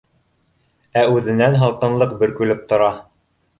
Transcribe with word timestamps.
Ә 1.01 1.03
үҙенән 1.17 1.59
һалҡынлыҡ 1.65 2.19
бөркөлөп 2.25 2.67
тора 2.75 2.91